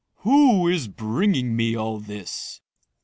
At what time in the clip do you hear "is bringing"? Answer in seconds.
0.67-1.55